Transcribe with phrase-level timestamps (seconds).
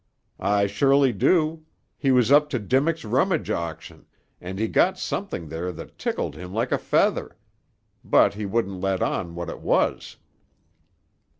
[0.39, 1.63] "I surely do.
[1.95, 4.07] He was up to Dimmock's rummage auction,
[4.41, 7.37] an' he got something there that tickled him like a feather.
[8.03, 10.17] But he wouldn't let on what it was."